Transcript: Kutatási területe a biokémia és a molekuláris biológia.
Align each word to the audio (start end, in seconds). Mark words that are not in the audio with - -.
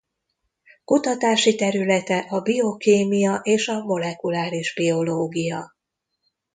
Kutatási 0.83 1.55
területe 1.55 2.17
a 2.17 2.41
biokémia 2.41 3.39
és 3.43 3.67
a 3.67 3.83
molekuláris 3.83 4.73
biológia. 4.73 5.75